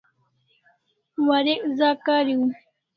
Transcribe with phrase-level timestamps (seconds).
[1.27, 2.45] warek za kariu